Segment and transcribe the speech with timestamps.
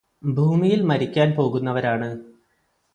[0.31, 2.09] ഭൂമിയില് മരിക്കാന് പോകുന്നവരാണ്